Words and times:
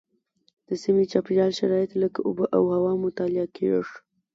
د 0.67 0.69
سیمې 0.83 1.03
د 1.05 1.09
چاپیریال 1.11 1.51
شرایط 1.59 1.91
لکه 2.03 2.19
اوبه 2.27 2.45
او 2.55 2.63
هوا 2.75 2.91
مطالعه 3.05 3.47
کېږي. 3.57 3.95